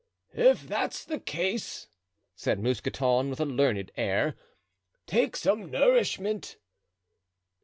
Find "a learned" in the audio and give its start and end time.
3.39-3.91